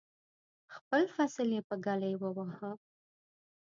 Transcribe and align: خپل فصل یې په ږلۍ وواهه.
خپل 0.75 1.01
فصل 1.15 1.47
یې 1.55 1.61
په 1.67 1.75
ږلۍ 1.85 2.13
وواهه. 2.17 2.71